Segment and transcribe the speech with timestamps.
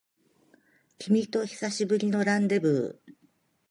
[0.97, 3.13] 君と久しぶりのランデブー